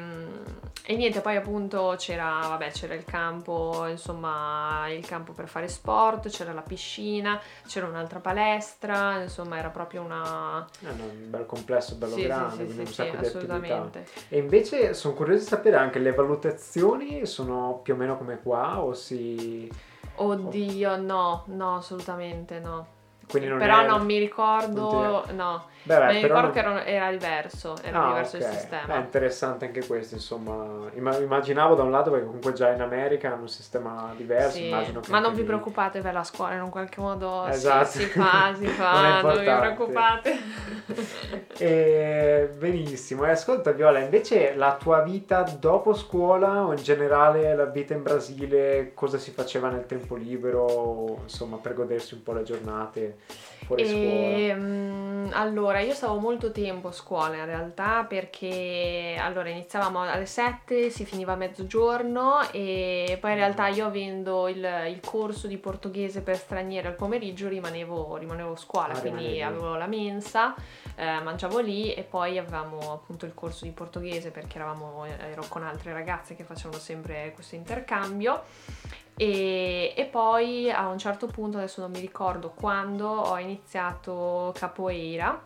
[0.85, 6.29] e niente, poi appunto c'era, vabbè, c'era il campo, insomma, il campo per fare sport,
[6.29, 10.65] c'era la piscina, c'era un'altra palestra, insomma, era proprio una...
[10.79, 13.27] Eh, no, un bel complesso, bello Sì, grande, sì, sì, un sacco di attività.
[13.27, 14.07] assolutamente.
[14.29, 18.81] E invece sono curioso di sapere anche le valutazioni sono più o meno come qua
[18.81, 19.69] o si...
[20.15, 23.01] Oddio, no, no, assolutamente no.
[23.31, 27.09] Non Però è- non mi ricordo, no, Beh, beh, mi ricordo non- che era, era
[27.09, 28.41] diverso, era Ah, diverso ok.
[28.43, 28.95] il È sistema.
[28.97, 30.89] interessante anche questo, insomma.
[30.93, 34.67] Imma- immaginavo da un lato perché comunque già in America hanno un sistema diverso, Sì,
[34.67, 37.51] immagino che ma non vi lì- preoccupate per la scuola, in un qualche modo si-
[37.55, 37.85] Esatto.
[37.87, 39.59] si, fa, si Non è fa, non, vi importante.
[39.73, 40.37] preoccupate.
[41.57, 47.65] E, benissimo, e ascolta Viola, invece la tua vita dopo scuola o in generale la
[47.65, 52.43] vita in Brasile, cosa si faceva nel tempo libero, insomma, per godersi un po' le
[52.43, 53.12] giornate
[53.65, 54.03] fuori scuola?
[54.05, 60.25] E, mm, allora, io stavo molto tempo a scuola in realtà perché allora iniziavamo alle
[60.25, 64.57] 7, si finiva a mezzogiorno e poi in realtà io avendo il,
[64.89, 69.41] il corso di portoghese per stranieri al pomeriggio rimanevo, rimanevo a scuola, Ah, quindi rimanevi.
[69.41, 70.53] avevo la mensa,
[70.95, 75.63] eh, mangiavo lì e poi avevamo appunto il corso di portoghese perché eravamo, ero con
[75.63, 78.43] altre ragazze che facevano sempre questo intercambio.
[79.15, 85.41] E, e poi a un certo punto, adesso non mi ricordo quando, ho iniziato capoeira,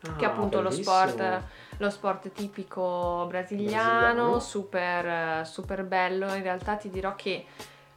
[0.00, 1.42] che è Ah, appunto lo sport,
[1.78, 4.38] lo sport tipico brasiliano, Brasiliano.
[4.40, 6.32] super, super bello.
[6.34, 7.46] In realtà ti dirò che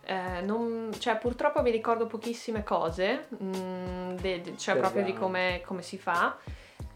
[0.09, 5.19] eh, non- cioè, purtroppo mi ricordo pochissime cose, mm, de- de- cioè proprio di Speriamo.
[5.19, 6.37] come, come si fa.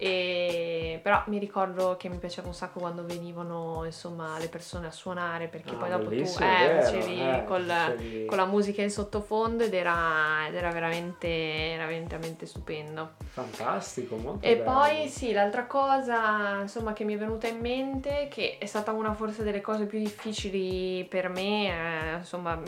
[0.04, 4.92] E, però mi ricordo che mi piaceva un sacco quando venivano insomma le persone a
[4.92, 8.82] suonare perché Ah, poi dopo tu eh, vero, facevi eh, col, facevi- con la musica
[8.82, 13.12] in sottofondo ed era, ed era veramente, era veramente stupendo.
[13.30, 14.64] Fantastico, molto E bello.
[14.72, 19.14] poi sì, l'altra cosa insomma che mi è venuta in mente, che è stata una
[19.14, 22.60] forse delle cose più difficili per me, eh, insomma,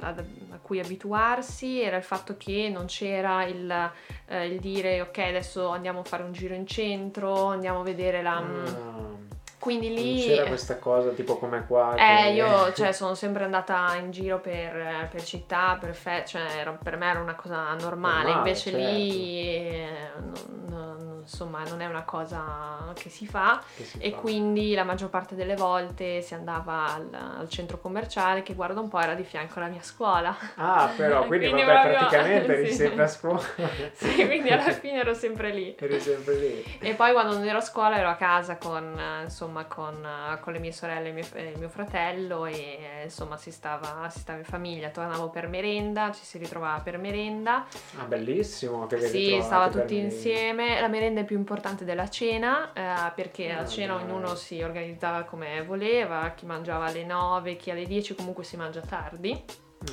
[0.00, 3.90] ad- a cui abituarsi, era il fatto che non c'era il,
[4.28, 8.22] eh, il dire ok adesso andiamo a fare un giro in centro, andiamo a vedere
[8.22, 8.40] la...
[8.40, 8.96] mh, Ah,
[9.58, 10.22] Quindi lì...
[10.22, 11.94] c'era questa cosa tipo come qua.
[11.96, 16.42] Eh, che- io cioè, sono sempre andata in giro per, per città, per fe- cioè
[16.60, 17.78] era- per me era una cosa normale,
[18.24, 18.86] Normale, invece certo.
[18.86, 19.88] lì eh,
[20.20, 24.16] non- non- insomma non è una cosa che si fa che si e fa.
[24.18, 28.88] quindi la maggior parte delle volte si andava al, al centro commerciale che guarda un
[28.88, 30.36] po' era di fianco alla mia scuola.
[30.56, 32.74] Ah, però, quindi, Quindi vabbè, proprio- praticamente eri sì.
[32.74, 33.40] sempre a scuola.
[33.94, 35.74] sì, quindi alla fine ero sempre lì.
[35.78, 36.64] eri sempre lì.
[36.80, 40.38] E poi quando non ero a scuola ero a casa con, eh, insomma, con, eh,
[40.40, 42.52] con le mie sorelle e mio, e il mio fratello e
[43.00, 46.98] eh, insomma si stava, si stava in famiglia, tornavo per merenda, ci si ritrovava per
[46.98, 47.66] merenda.
[47.98, 50.80] Ah, bellissimo che Sì, stava tutti insieme.
[50.80, 55.22] La merenda è più importante della cena eh, perché Ah, a cena ognuno si organizzava
[55.24, 59.44] come voleva, chi mangiava alle 9, chi alle 10, comunque si mangia tardi.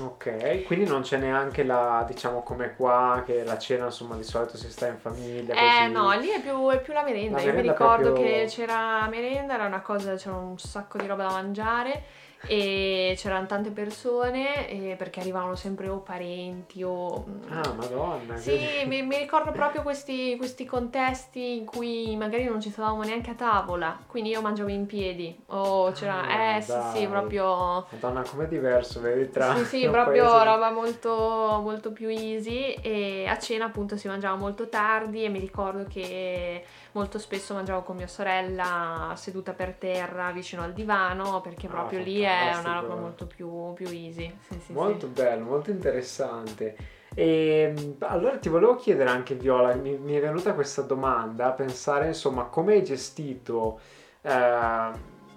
[0.02, 4.58] Ok, quindi non c'è neanche la, diciamo come qua, che la cena insomma di solito
[4.58, 5.92] si sta in famiglia Eh così.
[5.92, 7.38] no, lì è più, è più la merenda.
[7.38, 10.58] La Io mi merenda ricordo proprio- che c'era la merenda, era una cosa, c'era un
[10.58, 12.04] sacco di roba da mangiare
[12.48, 17.26] e c'erano tante persone eh, perché arrivavano sempre o parenti o...
[17.50, 18.36] Ah, madonna.
[18.38, 23.04] Sì, quindi- mi, mi ricordo proprio questi, questi contesti in cui magari non ci stavamo
[23.04, 25.36] neanche a tavola, quindi io mangiavo in piedi.
[25.48, 27.86] O c'era, Ah, eh sì, sì, proprio...
[27.90, 33.26] Madonna, com'è diverso, vedi, tra Sì, sì, proprio paese- roba molto, molto più easy e
[33.28, 36.64] a cena appunto si mangiava molto tardi e mi ricordo che
[36.96, 42.00] molto spesso mangiavo con mia sorella seduta per terra vicino al divano perché Ah, proprio
[42.00, 44.34] lì è una roba molto più, più easy.
[44.48, 45.12] Sì, sì, Molto sì.
[45.12, 46.76] bello, molto interessante.
[47.14, 52.08] E mh, allora ti volevo chiedere anche, Viola, mi, mi è venuta questa domanda, pensare
[52.08, 53.80] insomma come hai gestito
[54.22, 54.92] eh,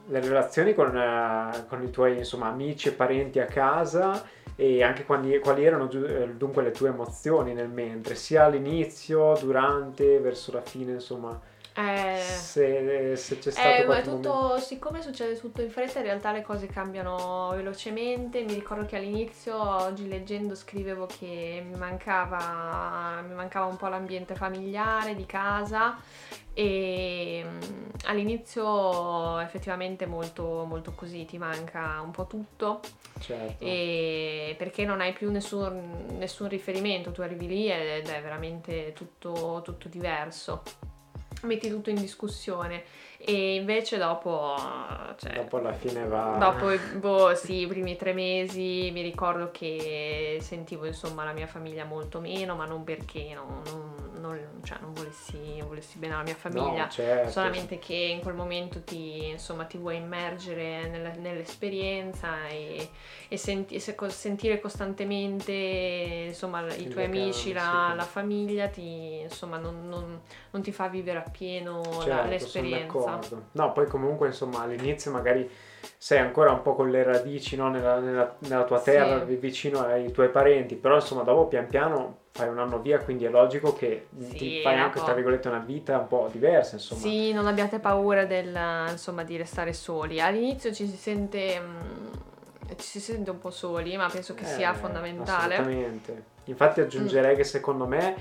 [0.07, 4.25] le relazioni con, eh, con i tuoi insomma, amici e parenti a casa
[4.57, 10.19] e anche quali, quali erano eh, dunque le tue emozioni nel mentre, sia all'inizio, durante,
[10.21, 11.41] verso la fine, insomma,
[11.79, 14.31] Eh, se, se c'è stato Eh, ma qualche momento...
[14.31, 18.43] tutto, siccome succede tutto in fretta, in realtà le cose cambiano velocemente.
[18.43, 24.35] Mi ricordo che all'inizio, oggi leggendo, scrivevo che mi mancava, mi mancava un po' l'ambiente
[24.35, 25.97] familiare di casa
[26.53, 27.61] e mm,
[28.07, 32.81] all'inizio effettivamente molto, molto così, ti manca un po' tutto
[33.21, 33.65] Certo.
[33.65, 39.61] e perché non hai più nessun, nessun riferimento, tu arrivi lì ed è veramente tutto,
[39.63, 40.63] tutto diverso.
[41.43, 42.83] Metti tutto in discussione.
[43.21, 44.55] E invece dopo,
[45.19, 46.37] cioè, Dopo alla fine va...
[46.39, 51.85] dopo boh, sì, i primi tre mesi mi ricordo che sentivo insomma la mia famiglia
[51.85, 56.35] molto meno, ma non perché non, non- non, cioè, non volessi, volessi, bene alla mia
[56.35, 57.31] famiglia, no, certo.
[57.31, 62.91] solamente che in quel momento ti, insomma, ti vuoi immergere nella, nell'esperienza e,
[63.29, 65.53] e, senti, e sentire costantemente
[66.29, 71.19] insomma, i tuoi amici, la, la, famiglia, ti, insomma, non, non, non, ti fa vivere
[71.19, 73.19] appieno certo, l'esperienza.
[73.53, 75.49] No, poi comunque insomma all'inizio magari
[75.97, 77.69] sei ancora un po' con le radici no?
[77.69, 79.35] nella, nella, nella, tua terra, sì.
[79.37, 83.31] vicino ai tuoi parenti, però insomma dopo pian piano fai un anno via, quindi è
[83.31, 87.01] logico che sì, ti fai anche, tra virgolette, una vita un po' diversa, insomma.
[87.01, 88.57] Sì, non abbiate paura del,
[88.91, 90.21] insomma, di restare soli.
[90.21, 91.61] All'inizio ci si sente...
[91.61, 92.07] Mm,
[92.77, 95.55] ci si sente un po' soli, ma penso che eh, sia fondamentale.
[95.55, 96.25] Assolutamente.
[96.45, 97.37] Infatti aggiungerei mm.
[97.37, 98.15] che secondo me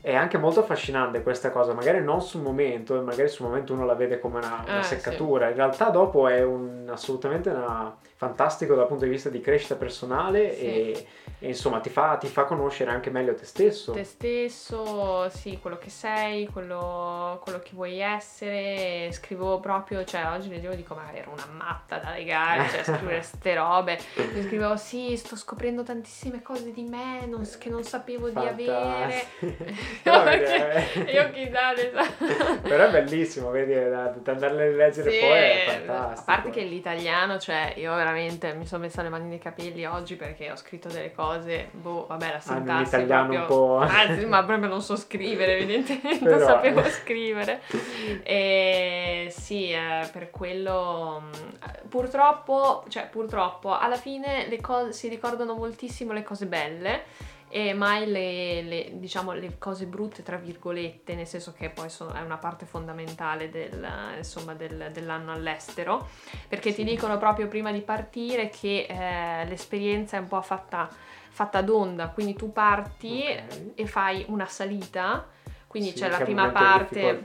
[0.00, 3.94] è anche molto affascinante questa cosa, magari non sul momento, magari sul momento uno la
[3.94, 5.50] vede come una, una eh, seccatura, sì.
[5.50, 10.52] in realtà dopo è un, assolutamente una, fantastico dal punto di vista di crescita personale
[10.52, 10.64] sì.
[10.64, 11.06] e,
[11.38, 13.92] e, insomma ti fa, ti fa, conoscere anche meglio te stesso.
[13.92, 20.48] Te stesso, sì, quello che sei, quello, quello che vuoi essere, scrivo proprio, cioè oggi
[20.48, 23.96] leggevo dico ma ero una matta da legare, cioè scrivere ste robe,
[24.34, 28.62] mi scrivevo sì, sto scoprendo tantissime cose di me non, che non sapevo Fantastico.
[28.62, 29.26] di avere.
[30.02, 31.72] no, perché io chissà
[32.62, 36.50] però è bellissimo vedi da, da andarle a leggere sì, poi è fantastico a parte
[36.50, 40.56] che l'italiano cioè io veramente mi sono messa le mani nei capelli oggi perché ho
[40.56, 44.68] scritto delle cose boh vabbè la sintassi ah, italiano proprio, un po' anzi ma proprio
[44.68, 46.38] non so scrivere evidentemente però...
[46.38, 47.60] non sapevo scrivere.
[48.22, 51.22] E sì eh, per quello
[51.88, 57.02] purtroppo cioè purtroppo alla fine le cose si ricordano moltissimo le cose belle
[57.48, 62.12] e mai le, le, diciamo, le cose brutte, tra virgolette, nel senso che poi sono,
[62.12, 66.08] è una parte fondamentale del, insomma, del, dell'anno all'estero,
[66.48, 66.76] perché sì.
[66.76, 70.88] ti dicono proprio prima di partire che eh, l'esperienza è un po' fatta,
[71.28, 73.72] fatta d'onda, quindi tu parti okay.
[73.74, 75.26] e fai una salita
[75.68, 77.20] quindi sì, c'è la prima parte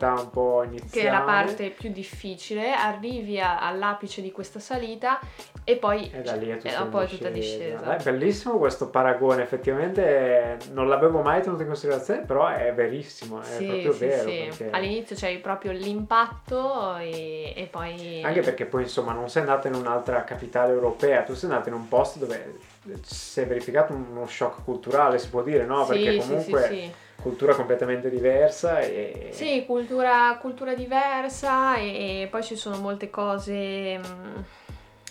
[0.92, 5.18] che è la parte più difficile, arrivi a, all'apice di questa salita
[5.64, 7.96] e poi e da lì è tutta, e poi tutta discesa.
[7.96, 13.46] È bellissimo questo paragone, effettivamente non l'avevo mai tenuto in considerazione, però è verissimo, è
[13.46, 14.30] sì, proprio sì, vero.
[14.30, 14.46] Sì.
[14.50, 14.70] Perché...
[14.72, 18.22] All'inizio c'hai proprio l'impatto e, e poi...
[18.24, 21.76] Anche perché poi insomma non sei andata in un'altra capitale europea, tu sei andata in
[21.76, 22.60] un posto dove
[23.04, 25.86] si è verificato uno shock culturale, si può dire, no?
[25.86, 26.92] Perché comunque
[27.24, 29.30] cultura completamente diversa e...
[29.32, 33.98] Sì, cultura, cultura diversa e, e, poi ci sono molte cose...
[33.98, 34.42] Mm,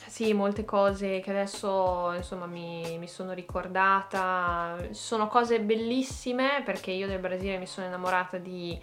[0.07, 4.77] sì, molte cose che adesso insomma mi, mi, sono ricordata.
[4.91, 8.79] Sono cose bellissime perché io del Brasile mi sono innamorata di,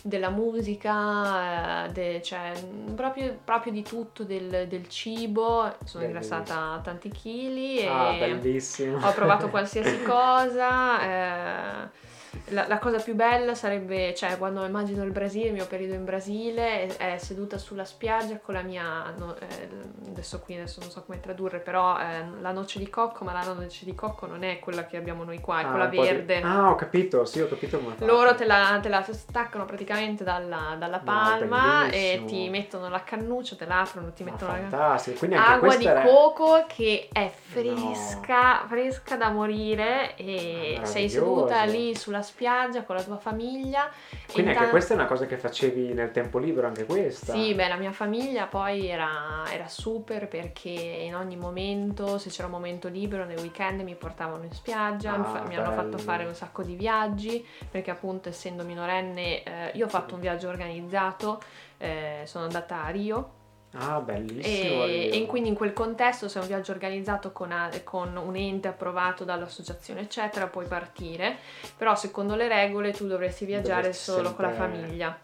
[0.00, 2.52] della musica, eh, de, cioè
[2.94, 5.74] proprio, proprio, di tutto, del, del cibo.
[5.82, 9.04] Sono ingrassata tanti chili ah, bellissimo.
[9.04, 11.02] ho provato qualsiasi cosa.
[11.02, 12.09] Eh,
[12.48, 16.04] la, la, cosa più bella sarebbe, cioè, quando immagino il Brasile, il mio periodo in
[16.04, 19.68] Brasile, è, è seduta sulla spiaggia con la mia, no, eh,
[20.08, 23.52] adesso qui adesso non so come tradurre, però eh, la noce di cocco, ma la
[23.52, 26.36] noce di cocco non è quella che abbiamo noi qua, è ah, quella verde.
[26.36, 26.42] Di...
[26.42, 30.76] Ah, ho capito, sì, ho capito come Loro te la, te la, staccano praticamente dalla,
[30.78, 35.36] dalla palma no, e ti mettono la cannuccia, te la aprono, ti mettono la Quindi
[35.36, 36.02] anche acqua di era...
[36.02, 38.68] coco che è fresca, no.
[38.68, 43.90] fresca da morire e ah, sei seduta lì sulla spiaggia spiaggia con la tua famiglia.
[44.32, 47.32] Quindi anche questa è una cosa che facevi nel tempo libero, anche questa?
[47.32, 52.46] Sì, beh, la mia famiglia poi era, era super perché in ogni momento, se c'era
[52.46, 55.98] un momento libero, nei weekend mi portavano in spiaggia, ah, mi, fa- mi, hanno fatto
[55.98, 60.48] fare un sacco di viaggi, perché appunto essendo minorenne eh, io ho fatto un viaggio
[60.48, 61.40] organizzato,
[61.78, 63.38] eh, sono andata a Rio
[63.72, 64.84] Ah, bellissimo.
[64.84, 67.54] E, e, quindi in quel contesto, se è un viaggio organizzato con,
[67.84, 71.36] con, un ente approvato dall'associazione, eccetera, puoi partire.
[71.76, 74.44] Però secondo le regole tu dovresti viaggiare Dovresti solo sempre...
[74.44, 75.18] con la famiglia.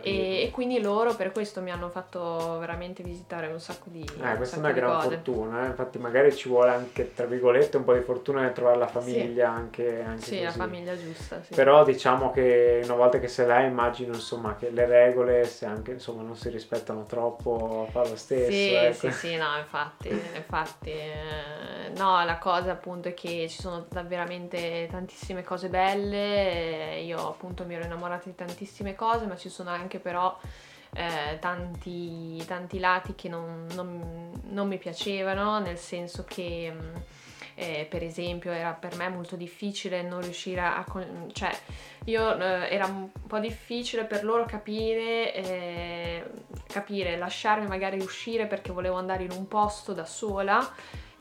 [0.00, 4.36] E, e, quindi loro per questo mi hanno fatto veramente visitare un sacco di Eh,
[4.36, 5.14] questa è una gran cose.
[5.16, 5.66] fortuna, eh?
[5.68, 9.50] infatti magari ci vuole anche, tra virgolette, un po' di fortuna nel trovare la famiglia
[9.50, 9.58] sì.
[9.58, 10.42] anche, anche Sì, così.
[10.42, 11.54] la famiglia giusta, sì.
[11.54, 15.92] Però diciamo che una volta che sei là immagino insomma che le regole, se anche
[15.92, 18.50] insomma non si rispettano troppo, fa lo stesso.
[18.50, 19.10] Sì, ecco.
[19.10, 24.88] sì, sì, no, infatti, infatti eh, no, la cosa appunto è che ci sono veramente
[24.90, 29.98] tantissime cose belle, io appunto mi ero innamorata di tantissime cose, ma ci sono anche
[29.98, 30.38] però
[30.94, 36.94] eh, tanti, tanti, lati che non, non, non, mi piacevano, nel senso che mm,
[37.56, 40.84] eh, per esempio era per me molto difficile non riuscire a...
[41.32, 41.50] cioè
[42.04, 46.24] io eh, era un po' difficile per loro capire, eh,
[46.66, 50.72] capire, lasciarmi magari uscire perché volevo andare in un posto da sola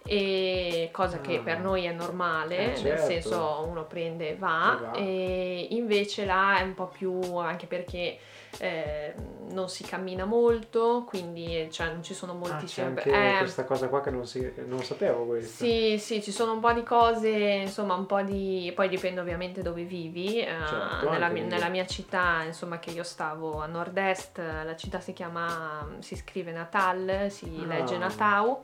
[0.05, 1.41] e cosa che Ah.
[1.41, 3.05] per noi è normale, Eh, nel certo.
[3.05, 4.91] senso uno prende e va, E va.
[4.93, 8.17] e invece là è un po' più anche perché
[8.59, 9.15] eh,
[9.49, 13.63] non si cammina molto, quindi cioè, non ci sono Ah, c'è moltissime anche eh, questa
[13.63, 15.63] cosa qua che non, si, non sapevo questo.
[15.65, 18.71] sì, sì, ci sono un po' di cose, insomma, un po' di...
[18.75, 20.39] poi dipende ovviamente dove vivi.
[20.41, 21.47] eh, Certo, nella, mi- lì.
[21.47, 26.51] nella mia città, insomma, che io stavo a nord-est, la città si chiama, si scrive
[26.51, 27.65] Natal, si Ah.
[27.65, 28.61] legge Natau.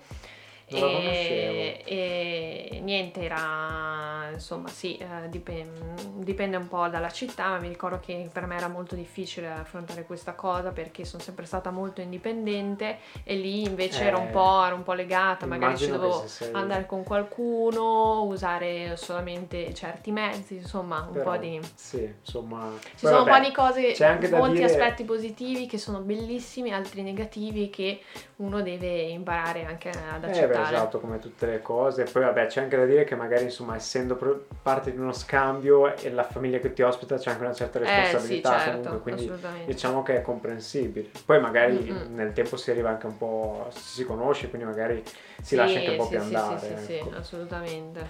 [0.71, 1.87] Non la E, conoscevo.
[1.87, 7.99] e niente, era insomma, sì, eh, dipen- dipende un po' dalla città, ma mi ricordo
[7.99, 12.97] che per me era molto difficile affrontare questa cosa perché sono sempre stata molto indipendente
[13.23, 16.27] e lì invece ero un Eh, po', ero un po' legata, magari ci dovevo se
[16.45, 21.59] sei- andare con qualcuno, usare solamente certi mezzi, insomma, un però, po' di...
[21.75, 22.71] Sì, insomma...
[22.95, 26.71] Ci sono un po' di cose, c'è anche molti dire- aspetti positivi che sono bellissimi,
[26.71, 28.01] altri negativi che
[28.37, 30.58] uno deve imparare anche ad Eh, beh, accettare.
[30.61, 32.03] Esatto, come tutte le cose.
[32.03, 35.95] Poi vabbè, c'è anche da dire che magari, insomma, essendo pro- parte di uno scambio
[35.95, 38.99] e la famiglia che ti ospita c'è anche una certa Eh sì, responsabilità certo, comunque,
[38.99, 39.31] quindi
[39.65, 41.09] diciamo che è comprensibile.
[41.25, 42.15] Poi magari Mm-mm.
[42.15, 45.91] nel tempo si arriva anche un po', si conosce, quindi magari si Sì, lascia anche
[45.91, 46.59] un po' sì, più sì, andare.
[46.59, 47.09] Sì, sì, ecco.
[47.09, 48.09] sì, assolutamente.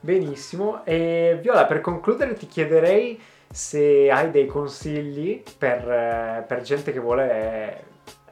[0.00, 0.84] Benissimo.
[0.84, 3.20] E Viola, per concludere ti chiederei
[3.50, 7.84] se hai dei consigli per, eh, per gente che vuole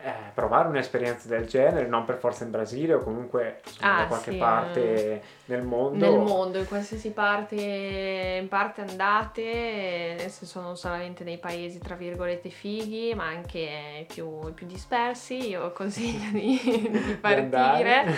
[0.04, 4.06] eh, provare un'esperienza del genere, non per forza in Brasile o comunque insomma, Ah, da
[4.06, 6.10] qualche sì, parte nel mondo.
[6.10, 11.94] Nel mondo, in qualsiasi parte, in parte andate, nel senso non solamente nei paesi tra
[11.94, 13.60] virgolette fighi, ma anche
[14.00, 16.58] i più, più dispersi, io consiglio di,
[16.90, 17.94] di Di partire.
[17.94, 18.14] andare.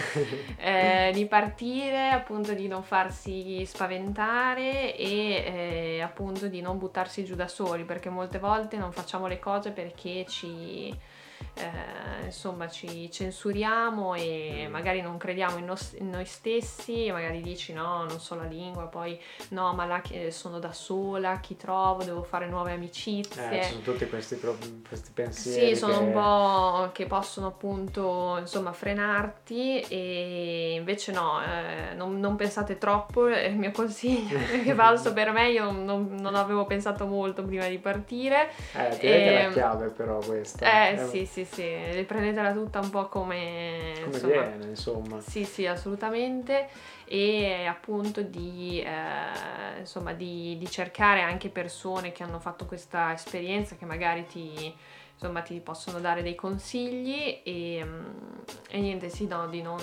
[0.56, 7.34] eh, di partire, appunto di non farsi spaventare e eh, appunto di non buttarsi giù
[7.34, 10.98] da soli, perché molte volte non facciamo le cose perché ci,
[11.56, 14.70] eh, insomma, ci censuriamo e Mm.
[14.70, 18.84] magari non crediamo in, nos- in noi stessi, magari dici no, non so la lingua,
[18.84, 19.18] poi
[19.50, 23.60] no, ma là sono da sola, chi trovo, devo fare nuove amicizie.
[23.60, 25.74] Eh, sono tutti questi, pro- questi pensieri.
[25.74, 32.18] Sì, sono che- un po' che possono appunto insomma frenarti e invece no, eh, non,
[32.20, 36.64] non pensate troppo, è il mio consiglio che valso per me, io non, non avevo
[36.66, 38.50] pensato molto prima di partire.
[38.74, 40.66] Eh, direi che è la Ehm, chiave però questa.
[40.90, 43.92] Eh un- sì sì sì, prendetela tutta un po' come...
[43.94, 45.20] Come insomma, viene, insomma.
[45.20, 46.68] sì, sì, assolutamente.
[47.04, 53.76] E appunto di, eh, insomma, di, di cercare anche persone che hanno fatto questa esperienza,
[53.76, 54.74] che magari ti,
[55.18, 58.04] insomma, ti possono dare dei consigli e, mm,
[58.70, 59.80] e niente, sì, no, di non,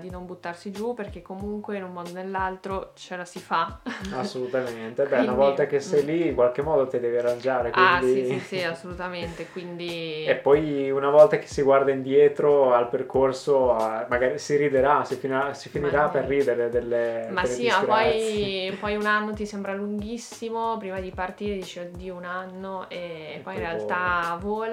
[0.00, 3.80] di non buttarsi giù perché comunque in un modo o nell'altro ce la si fa.
[4.12, 5.04] Assolutamente.
[5.04, 6.06] Beh, una volta che sei mm.
[6.06, 7.70] lì, in qualche modo ti devi arrangiare.
[7.72, 8.26] Ah, Quindi...
[8.26, 9.46] sì, sì, sì, assolutamente.
[9.52, 10.24] Quindi...
[10.24, 13.74] E poi una volta che si guarda indietro al percorso,
[14.08, 18.76] magari si riderà, si, fina- si finirà per ridere delle Ma delle sì, ma poi,
[18.80, 23.40] poi un anno ti sembra lunghissimo, prima di partire dici oddio un anno e, E
[23.42, 24.71] poi in realtà vola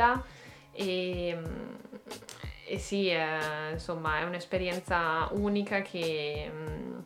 [0.72, 1.38] e,
[2.66, 7.00] e sì, eh, insomma è un'esperienza unica che mm,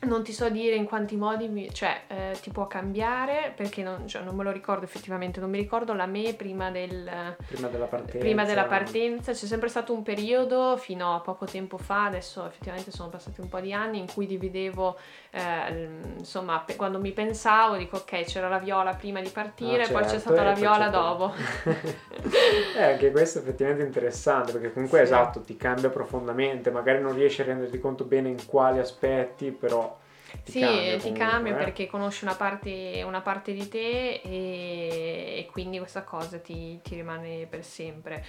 [0.00, 4.06] non ti so dire in quanti modi mi- cioè, eh, ti può cambiare perché non,
[4.08, 7.36] cioè, non me lo ricordo effettivamente, non mi ricordo la me prima del...
[7.46, 8.18] Prima della partenza.
[8.18, 12.90] Prima della partenza c'è sempre stato un periodo fino a poco tempo fa, adesso effettivamente
[12.90, 14.96] sono passati un po' di anni in cui dividevo,
[15.30, 19.88] eh, insomma, pe- quando mi pensavo dico ok c'era la viola prima di partire, Ah,
[19.88, 21.32] poi c'è certo, stata la viola dopo.
[22.76, 25.04] eh, anche questo è effettivamente interessante perché comunque Sì.
[25.04, 29.89] esatto, ti cambia profondamente, magari non riesci a renderti conto bene in quali aspetti, però
[30.44, 31.56] ti sì, cambia ti cambia eh.
[31.56, 36.94] perché conosci una parte, una parte di te e, e quindi questa cosa ti, ti
[36.96, 38.24] rimane per sempre.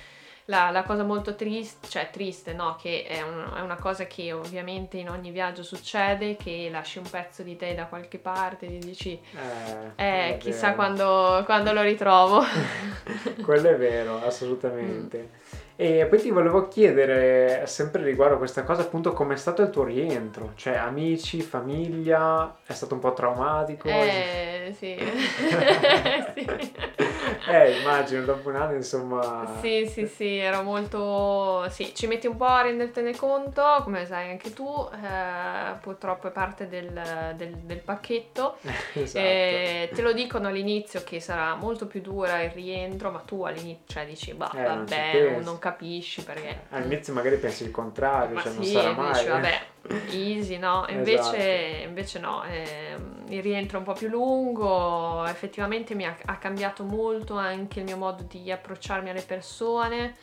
[0.46, 4.34] La, la cosa molto triste, cioè triste, no, che è, un- è una cosa che
[4.34, 8.80] ovviamente in ogni viaggio succede, che lasci un pezzo di te da qualche parte e
[8.80, 12.42] dici, Eh, eh, chissà quando, quando lo ritrovo.
[13.40, 15.32] Quello è vero, assolutamente.
[15.76, 19.84] E poi ti volevo chiedere, sempre riguardo a questa cosa, appunto, com'è stato il tuo
[19.84, 20.52] rientro?
[20.56, 23.88] Cioè, amici, famiglia, è stato un po' traumatico?
[23.88, 24.96] Eh, sì.
[26.36, 26.72] sì.
[27.48, 29.58] Eh, immagino, dopo un anno, insomma...
[29.62, 31.68] Sì, sì, sì, ero molto...
[31.70, 36.32] Sì, ci metti un po' a rendertene conto, come sai anche tu, eh, purtroppo è
[36.32, 38.58] parte del, del- del pacchetto.
[38.94, 39.26] esatto.
[39.26, 43.84] Eh, te lo dicono all'inizio che sarà molto più dura il rientro, ma tu all'inizio
[43.86, 46.62] cioè, dici, bah, Eh, non vabbè, non, non capisci perché...
[46.70, 49.14] All'inizio magari pensi il contrario, Ma cioè non sì, sarà mai...
[49.14, 49.62] dici, vabbè,
[50.12, 50.86] easy, no?
[50.88, 51.36] Esatto.
[51.36, 56.38] Invece, invece no, ehm, il rientro è un po' più lungo, effettivamente mi ha, ha
[56.38, 60.16] cambiato molto anche il mio modo di approcciarmi alle persone.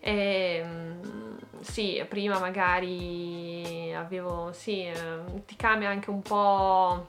[0.00, 4.94] E, mm, sì, prima magari avevo, sì, eh,
[5.46, 7.08] ti cambia anche un po'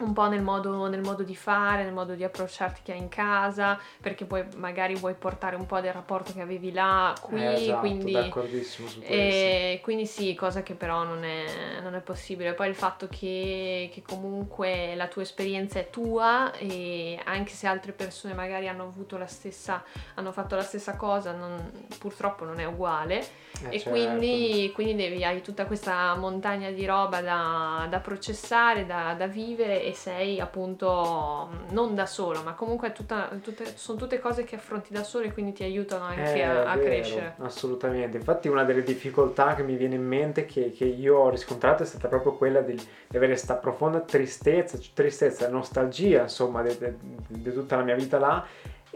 [0.00, 3.08] un po' nel modo, nel modo, di fare, nel modo di approcciarti che hai in
[3.08, 7.52] casa, perché poi magari vuoi portare un po' del rapporto che avevi là qui, eh,
[7.52, 9.14] esatto, quindi, d'accordissimo su questo.
[9.14, 12.54] E quindi sì, cosa che però non è, non è possibile.
[12.54, 17.92] Poi il fatto che, che, comunque la tua esperienza è tua e anche se altre
[17.92, 19.84] persone magari hanno avuto la stessa,
[20.14, 23.20] hanno fatto la stessa cosa, non, purtroppo non è uguale.
[23.62, 23.90] Eh, e certo.
[23.90, 29.83] quindi, quindi devi, hai tutta questa montagna di roba da, da processare, da, da vivere
[29.84, 34.94] e sei appunto non da solo, ma comunque tutta, tutte, sono tutte cose che affronti
[34.94, 37.34] da solo e quindi ti aiutano anche eh, a, a vero, crescere.
[37.38, 41.82] Assolutamente, infatti una delle difficoltà che mi viene in mente che, che io ho riscontrato
[41.82, 47.76] è stata proprio quella di, di avere questa profonda tristezza, tristezza, nostalgia insomma di tutta
[47.76, 48.44] la mia vita là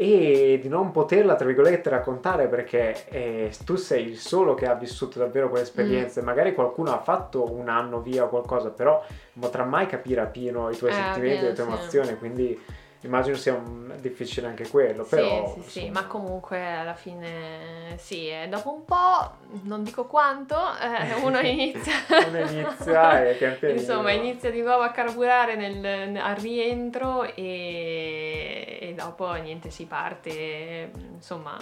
[0.00, 4.74] e di non poterla, tra virgolette, raccontare perché eh, tu sei il solo che ha
[4.74, 6.22] vissuto davvero quell'esperienza.
[6.22, 6.24] Mm.
[6.24, 10.70] Magari qualcuno ha fatto un anno via o qualcosa, però non potrà mai capire appieno
[10.70, 11.70] i tuoi eh, sentimenti, le tue sì.
[11.70, 12.62] emozioni, quindi
[13.02, 15.54] immagino sia un, difficile anche quello, sì, però...
[15.54, 21.14] Sì, sì, ma comunque alla fine sì, e dopo un po', non dico quanto, eh,
[21.22, 21.94] uno inizia...
[22.26, 23.80] uno inizia e pian pianino...
[23.80, 30.90] Insomma, inizia di nuovo a carburare nel, al rientro e, e, dopo niente, si parte,
[31.12, 31.56] insomma...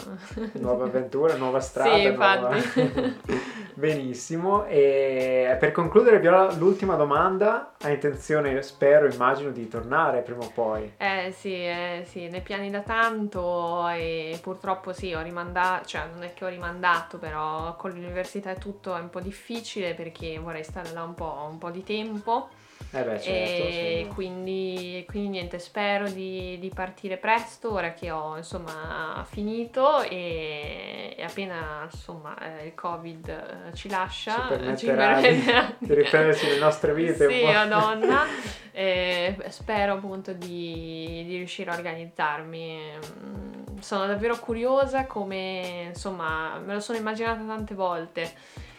[0.53, 1.97] Nuova avventura, nuova strada.
[1.97, 2.80] Sì, infatti.
[2.80, 3.14] Nuova...
[3.76, 10.51] Benissimo, e per concludere Viola, l'ultima domanda, hai intenzione, spero, immagino, di tornare prima o
[10.55, 10.95] poi?
[10.97, 16.22] Eh, sì, eh sì, nei piani da tanto e purtroppo sì, ho rimandato, cioè non
[16.22, 20.64] è che ho rimandato, però con l'università e tutto è un po' difficile perché vorrei
[20.64, 22.49] stare là un po', un po di tempo.
[22.93, 28.37] Eh beh, certo, e quindi, quindi, niente, spero di, di, partire presto ora che ho
[28.37, 35.45] insomma finito e, e appena insomma eh, il covid eh, ci lascia ci permetterà di,
[35.87, 37.29] di riprendersi le nostre vite.
[37.29, 38.24] Sì, madonna.
[38.72, 42.93] e spero appunto di, di riuscire a organizzarmi.
[43.24, 48.33] Mm, sono davvero curiosa come insomma me lo sono immaginata tante volte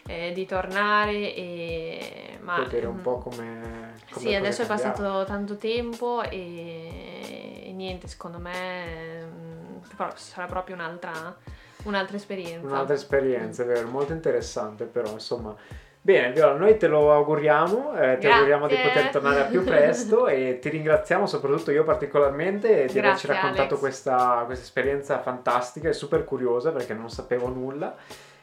[0.07, 2.37] eh, di tornare e...
[2.41, 3.93] Ma, Vedere un po' come...
[4.09, 9.77] come sì, adesso è passato tanto tempo e, e niente, secondo me mm,
[10.15, 11.35] sarà proprio un'altra,
[11.83, 12.67] un'altra esperienza.
[12.67, 15.55] Un'altra esperienza, è vero, molto interessante però, insomma...
[15.99, 20.27] Bene, Viola, noi te lo auguriamo, eh, ti auguriamo di poter tornare a più presto
[20.27, 26.23] e ti ringraziamo soprattutto io particolarmente di averci raccontato questa, questa esperienza fantastica e super
[26.23, 27.93] curiosa perché non sapevo nulla.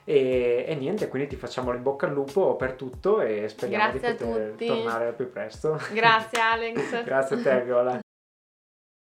[0.04, 4.16] E, e, niente, quindi ti facciamo in bocca al lupo per tutto e speriamo Grazie
[4.16, 5.80] di poter tornare al più presto.
[5.92, 7.04] Grazie Alex.
[7.04, 8.03] Grazie a te Viola.